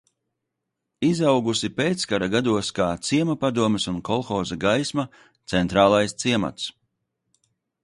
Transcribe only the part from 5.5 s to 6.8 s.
centrālais ciemats."